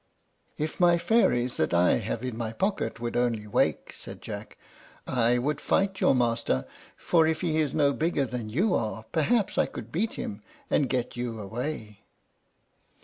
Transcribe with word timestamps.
"If 0.57 0.79
my 0.79 0.97
fairies 0.97 1.57
that 1.57 1.75
I 1.75 1.97
have 1.97 2.23
in 2.23 2.35
my 2.35 2.53
pocket 2.53 2.99
would 2.99 3.15
only 3.15 3.45
wake," 3.45 3.93
said 3.93 4.19
Jack, 4.19 4.57
"I 5.05 5.37
would 5.37 5.61
fight 5.61 6.01
your 6.01 6.15
master; 6.15 6.65
for 6.97 7.27
if 7.27 7.41
he 7.41 7.59
is 7.61 7.75
no 7.75 7.93
bigger 7.93 8.25
than 8.25 8.49
you 8.49 8.73
are, 8.73 9.03
perhaps 9.11 9.59
I 9.59 9.67
could 9.67 9.91
beat 9.91 10.15
him, 10.15 10.41
and 10.71 10.89
get 10.89 11.15
you 11.15 11.39
away." 11.39 11.99